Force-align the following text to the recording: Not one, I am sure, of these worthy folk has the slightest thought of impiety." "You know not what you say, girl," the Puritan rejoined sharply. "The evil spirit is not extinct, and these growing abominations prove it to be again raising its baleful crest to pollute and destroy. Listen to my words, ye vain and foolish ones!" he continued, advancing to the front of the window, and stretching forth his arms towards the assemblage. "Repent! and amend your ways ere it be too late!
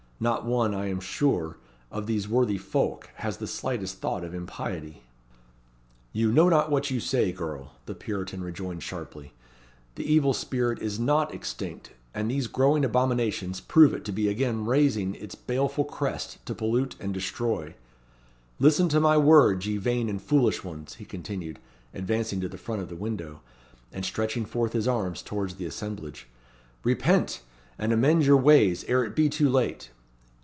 Not 0.23 0.45
one, 0.45 0.75
I 0.75 0.87
am 0.87 0.99
sure, 0.99 1.57
of 1.91 2.05
these 2.05 2.27
worthy 2.29 2.59
folk 2.59 3.09
has 3.15 3.37
the 3.37 3.47
slightest 3.47 3.97
thought 4.01 4.23
of 4.23 4.35
impiety." 4.35 5.01
"You 6.13 6.31
know 6.31 6.47
not 6.47 6.69
what 6.69 6.91
you 6.91 6.99
say, 6.99 7.31
girl," 7.31 7.73
the 7.87 7.95
Puritan 7.95 8.43
rejoined 8.43 8.83
sharply. 8.83 9.33
"The 9.95 10.03
evil 10.05 10.35
spirit 10.35 10.77
is 10.79 10.99
not 10.99 11.33
extinct, 11.33 11.93
and 12.13 12.29
these 12.29 12.45
growing 12.45 12.85
abominations 12.85 13.61
prove 13.61 13.95
it 13.95 14.05
to 14.05 14.11
be 14.11 14.29
again 14.29 14.63
raising 14.65 15.15
its 15.15 15.33
baleful 15.33 15.85
crest 15.85 16.37
to 16.45 16.53
pollute 16.53 16.95
and 16.99 17.15
destroy. 17.15 17.73
Listen 18.59 18.89
to 18.89 18.99
my 18.99 19.17
words, 19.17 19.65
ye 19.65 19.77
vain 19.77 20.07
and 20.07 20.21
foolish 20.21 20.63
ones!" 20.63 20.93
he 20.93 21.03
continued, 21.05 21.57
advancing 21.95 22.39
to 22.41 22.47
the 22.47 22.59
front 22.59 22.83
of 22.83 22.89
the 22.89 22.95
window, 22.95 23.41
and 23.91 24.05
stretching 24.05 24.45
forth 24.45 24.73
his 24.73 24.87
arms 24.87 25.23
towards 25.23 25.55
the 25.55 25.65
assemblage. 25.65 26.27
"Repent! 26.83 27.41
and 27.79 27.91
amend 27.91 28.23
your 28.23 28.37
ways 28.37 28.83
ere 28.87 29.03
it 29.03 29.15
be 29.15 29.27
too 29.27 29.49
late! 29.49 29.89